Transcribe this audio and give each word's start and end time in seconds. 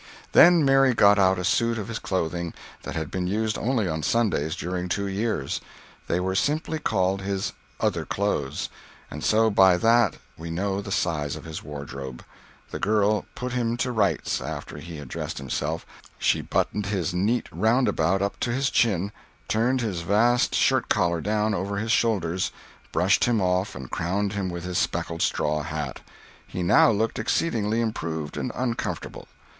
]Then 0.31 0.65
Mary 0.65 0.95
got 0.95 1.19
out 1.19 1.37
a 1.37 1.43
suit 1.43 1.77
of 1.77 1.87
his 1.87 1.99
clothing 1.99 2.55
that 2.81 2.95
had 2.95 3.11
been 3.11 3.27
used 3.27 3.55
only 3.55 3.87
on 3.87 4.01
Sundays 4.01 4.55
during 4.55 4.89
two 4.89 5.05
years—they 5.05 6.19
were 6.19 6.33
simply 6.33 6.79
called 6.79 7.21
his 7.21 7.53
"other 7.79 8.03
clothes"—and 8.03 9.23
so 9.23 9.51
by 9.51 9.77
that 9.77 10.15
we 10.37 10.49
know 10.49 10.81
the 10.81 10.91
size 10.91 11.35
of 11.35 11.43
his 11.43 11.61
wardrobe. 11.61 12.23
The 12.71 12.79
girl 12.79 13.27
"put 13.35 13.51
him 13.51 13.77
to 13.77 13.91
rights" 13.91 14.41
after 14.41 14.79
he 14.79 14.97
had 14.97 15.07
dressed 15.07 15.37
himself; 15.37 15.85
she 16.17 16.41
buttoned 16.41 16.87
his 16.87 17.13
neat 17.13 17.47
roundabout 17.51 18.23
up 18.23 18.39
to 18.39 18.51
his 18.51 18.71
chin, 18.71 19.11
turned 19.47 19.81
his 19.81 20.01
vast 20.01 20.55
shirt 20.55 20.89
collar 20.89 21.21
down 21.21 21.53
over 21.53 21.77
his 21.77 21.91
shoulders, 21.91 22.51
brushed 22.91 23.25
him 23.25 23.39
off 23.39 23.75
and 23.75 23.91
crowned 23.91 24.33
him 24.33 24.49
with 24.49 24.63
his 24.63 24.79
speckled 24.79 25.21
straw 25.21 25.61
hat. 25.61 26.01
He 26.47 26.63
now 26.63 26.89
looked 26.89 27.19
exceedingly 27.19 27.81
improved 27.81 28.35
and 28.35 28.51
uncomfortable. 28.55 29.27